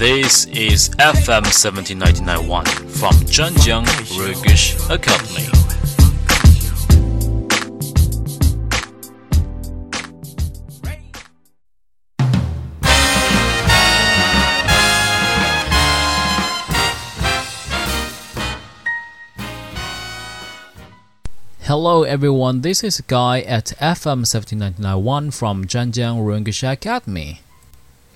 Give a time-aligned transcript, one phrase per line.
[0.00, 3.84] This is FM 17991 from Zhenjiang
[4.16, 5.44] English Academy.
[21.64, 27.40] Hello everyone, this is Guy at FM 17991 from Zhenjiang English Academy.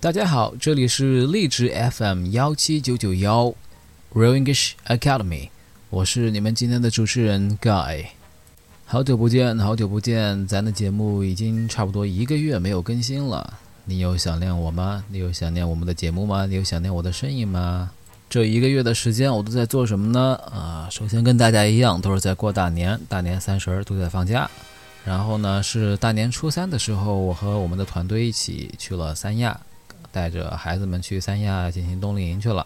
[0.05, 3.47] 大家好，这里是荔枝 FM 幺七九九幺
[4.13, 5.49] Real English Academy，
[5.89, 8.05] 我是你们今天的主持人 Guy。
[8.85, 13.55] 好久不见，好久不见，咱的节目已经差不多一个月没有更新了。
[13.87, 15.03] 你有想念我吗？
[15.09, 16.45] 你有想念我们的节目吗？
[16.45, 17.91] 你有想念我的声音吗？
[18.29, 20.39] 这一个月的时间，我都在做什么呢？
[20.53, 24.51] 啊，首先跟大家一样，都是在过大年，大年三十儿都在放假。
[25.03, 29.59] 然后呢，是大年初三的时候，我和我们的团队一起去了三亚，
[30.15, 32.65] 带着孩子们去三亚进行冬令营去了。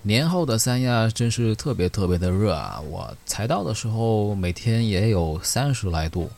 [0.00, 2.80] 年后的三亚真是特别特别的热啊！
[2.80, 6.30] 我才到的时候，每天也有三十来度，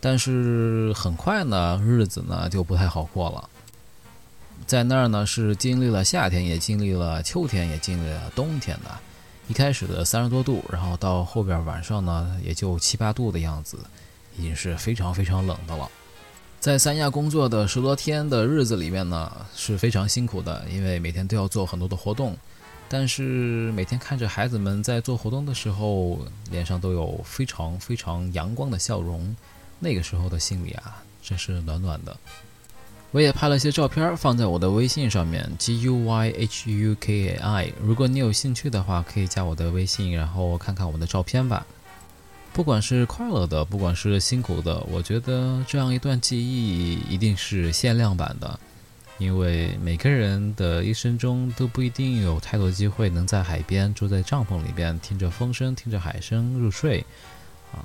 [0.00, 3.48] 但是很快呢，日子呢就不太好过了。
[4.66, 8.90] 在那儿呢，是经历了夏天，也经历了秋天，也经历了冬天的。
[9.48, 13.78] 一开始的三十多度，然后到后边晚上呢，也就七八度的样子，
[14.36, 15.88] 已经是非常非常冷的了。
[16.60, 22.36] 在三亚工作的十多天的日子里面呢，是非常辛苦的，因为每天都要做很多的活动。
[22.86, 26.18] 但是每天看着孩子们在做活动的时候，
[26.50, 29.34] 脸上都有非常非常阳光的笑容，
[29.78, 32.14] 那个时候的心里啊，真是暖暖的。
[33.10, 37.72] 我也拍了些照片放在我的微信上面，G U Y H U K A I。
[37.82, 41.66] 如果你有兴趣的话，可以加我的微信，然后看看我的照片吧。
[42.52, 48.58] 不管是快乐的，不管是辛苦的，我觉得这样一段记忆一定是限量版的，
[49.18, 57.04] 因为每个人的一生中都不一定有太多机会能在海边住在帐篷里边，听着风声，听着海声入睡，
[57.72, 57.84] 啊。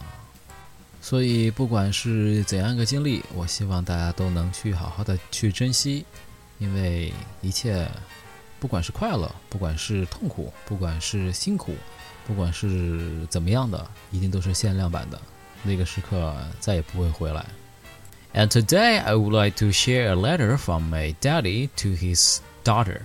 [1.00, 6.04] 所以，不管是怎样一个经历，我希望大家都能去好好的去珍惜，
[6.58, 7.88] 因为一切，
[8.60, 11.76] 不管是快乐，不管是痛苦，不管是辛苦，
[12.28, 15.20] 不管是怎么样的，一定都是限量版的，
[15.64, 17.46] 那个时刻再也不会回来。
[18.34, 23.02] And today I would like to share a letter from a daddy to his daughter。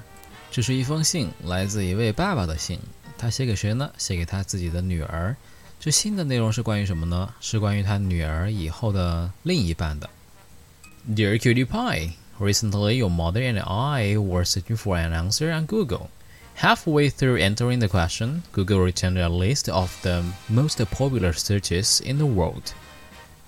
[0.50, 2.80] 这是一封信，来自一位爸爸的信。
[3.16, 3.90] 他写给谁呢？
[3.98, 5.36] 写给他自己的女儿。
[5.78, 7.32] 这信的内容是关于什么呢？
[7.40, 10.10] 是关于他女儿以后的另一半的。
[11.08, 16.08] Dear Cutie Pie, recently your mother and I were searching for an answer on Google.
[16.54, 22.18] Halfway through entering the question, Google returned a list of the most popular searches in
[22.18, 22.74] the world.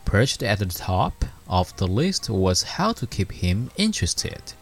[0.05, 4.55] Perched at the top of the list was how to keep him interested.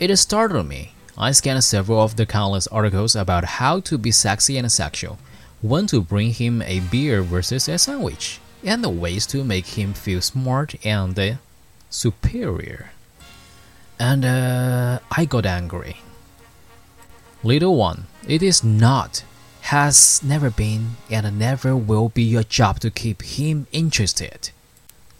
[0.00, 0.92] It startled me.
[1.16, 5.18] I scanned several of the countless articles about how to be sexy and sexual
[5.62, 9.94] when to bring him a beer versus a sandwich, and the ways to make him
[9.94, 11.38] feel smart and
[11.88, 12.90] superior.
[13.98, 15.96] And uh, I got angry.
[17.42, 19.22] Little one, it is not,
[19.62, 24.50] has never been, and never will be your job to keep him interested.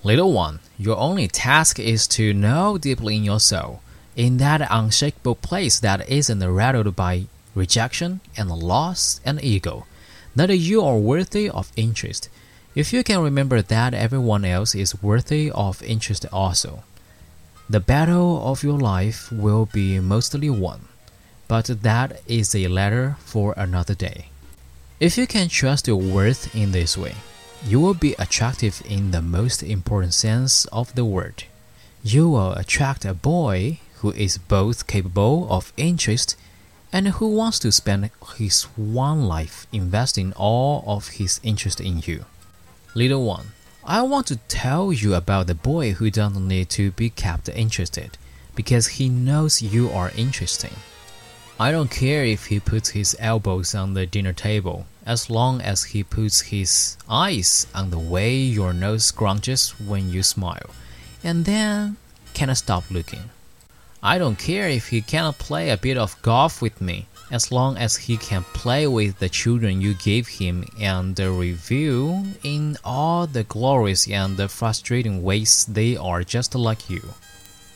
[0.02, 3.80] Little one, your only task is to know deeply in your soul,
[4.16, 9.86] in that unshakable place that isn't rattled by rejection and loss and ego
[10.36, 12.28] that you are worthy of interest.
[12.74, 16.84] If you can remember that everyone else is worthy of interest also,
[17.68, 20.88] the battle of your life will be mostly won.
[21.48, 24.26] But that is a letter for another day.
[24.98, 27.14] If you can trust your worth in this way,
[27.64, 31.44] you will be attractive in the most important sense of the word.
[32.02, 36.36] You will attract a boy who is both capable of interest
[36.92, 42.24] and who wants to spend his one life investing all of his interest in you.
[42.94, 43.48] Little one,
[43.84, 48.16] I want to tell you about the boy who doesn't need to be kept interested
[48.54, 50.74] because he knows you are interesting.
[51.58, 55.84] I don't care if he puts his elbows on the dinner table, as long as
[55.84, 60.68] he puts his eyes on the way your nose scrunches when you smile,
[61.24, 61.96] and then
[62.34, 63.30] cannot stop looking.
[64.02, 67.78] I don't care if he cannot play a bit of golf with me, as long
[67.78, 73.44] as he can play with the children you gave him and review in all the
[73.44, 77.02] glorious and the frustrating ways they are just like you.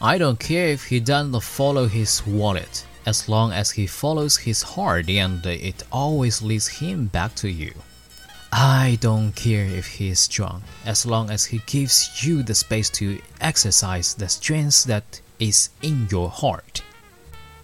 [0.03, 4.63] I don't care if he doesn't follow his wallet, as long as he follows his
[4.63, 7.73] heart and it always leads him back to you.
[8.53, 12.91] I don't care if he is strong, as long as he gives you the space
[12.91, 16.83] to exercise the strength that is in your heart.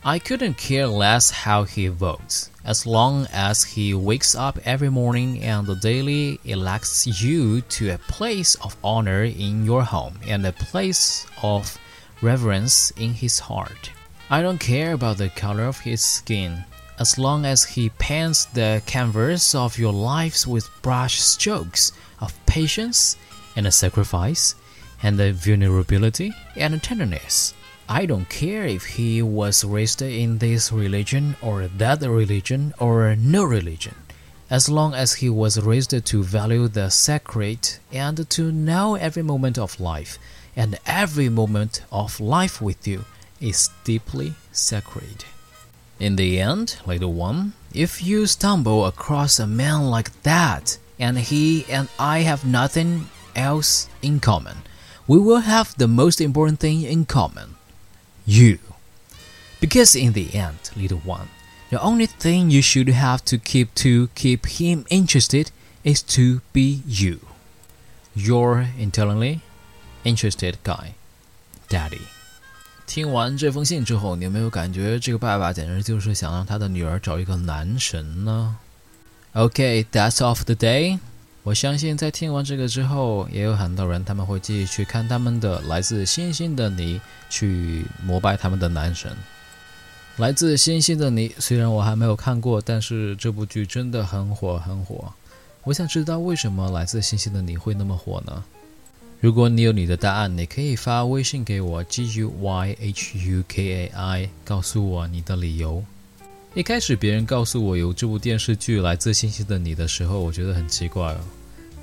[0.05, 5.43] I couldn't care less how he votes, as long as he wakes up every morning
[5.43, 11.27] and daily elects you to a place of honor in your home and a place
[11.43, 11.77] of
[12.23, 13.91] reverence in his heart.
[14.29, 16.65] I don't care about the color of his skin,
[16.99, 23.17] as long as he paints the canvas of your lives with brush strokes of patience
[23.55, 24.57] and sacrifice
[25.01, 27.55] and vulnerability and tenderness.
[27.89, 33.45] I don't care if he was raised in this religion or that religion or no
[33.45, 33.95] religion,
[34.51, 39.57] as long as he was raised to value the sacred and to know every moment
[39.57, 40.19] of life,
[40.57, 43.05] and every moment of life with you
[43.41, 45.25] is deeply sacred.
[45.99, 51.65] In the end, little one, if you stumble across a man like that, and he
[51.71, 54.59] and I have nothing else in common,
[55.07, 57.57] we will have the most important thing in common
[58.27, 58.59] you.
[59.61, 61.29] Because in the end, little one,
[61.71, 65.51] the only thing you should have to keep to keep him interested
[65.85, 67.21] is to be you.
[68.15, 69.41] Your internally
[70.05, 70.95] interested guy,
[71.69, 72.16] Daddy.
[72.87, 78.57] 听完这封信之后，你有没有感觉这个爸爸简直就是想让他的女儿找一个男神呢
[79.35, 80.99] ？Okay, that's all for the day.
[81.43, 86.99] 我相信在听完这个之后，也有很多人他们会继续去看他们的《来自星星的你》，
[87.29, 89.11] 去膜拜他们的男神。
[90.17, 95.13] 《来自星星的你》虽然我还没有看过，但是这部剧真的很火很火。
[95.65, 98.45] 我想知道为什么《来自星星的你》会那么火呢？
[99.19, 105.83] 如果你有你的答案，你可以发微信给我 g u y h u k a i，告诉我你的理由。
[106.55, 111.21] 一开始别人告诉我有这部电视剧《来自星星的你》的时候，我觉得很奇怪哦，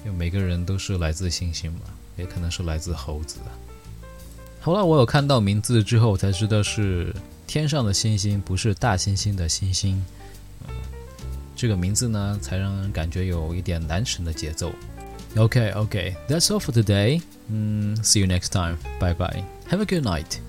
[0.05, 1.81] 因为每个人都是来自星星嘛，
[2.17, 3.39] 也可能是来自猴子。
[4.61, 7.13] 后来我有看到名字之后，才知道是
[7.47, 9.99] 天上的星星，不是大猩猩的猩猩。
[11.55, 14.71] 这个名字呢，才让人感觉有一点男神的节奏。
[15.35, 17.21] Okay, okay, that's all for today.
[17.51, 18.77] Mm, see you next time.
[18.99, 19.43] Bye bye.
[19.67, 20.39] Have a good night.